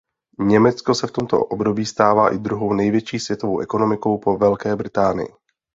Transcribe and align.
Německo 0.39 0.95
se 0.95 1.07
v 1.07 1.11
tomto 1.11 1.39
období 1.39 1.85
stává 1.85 2.33
i 2.33 2.37
druhou 2.37 2.73
největší 2.73 3.19
světovou 3.19 3.59
ekonomikou 3.59 4.17
po 4.17 4.37
Velké 4.37 4.75
Británii. 4.75 5.29